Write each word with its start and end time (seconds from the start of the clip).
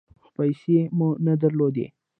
خو 0.23 0.29
پیسې 0.37 0.77
مو 0.97 1.09
نه 1.25 1.33
درلودې. 1.41 1.85